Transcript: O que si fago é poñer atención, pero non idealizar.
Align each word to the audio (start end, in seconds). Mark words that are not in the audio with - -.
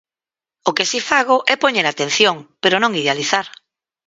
O 0.69 0.71
que 0.77 0.85
si 0.91 0.99
fago 1.09 1.37
é 1.53 1.55
poñer 1.63 1.85
atención, 1.87 2.35
pero 2.63 2.75
non 2.79 2.97
idealizar. 3.01 3.45